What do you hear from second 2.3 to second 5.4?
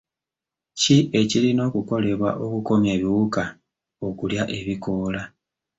okukomya ebiwuka okulya ebikoola?